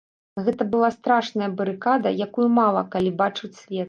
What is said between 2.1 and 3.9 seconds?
якую мала калі бачыць свет.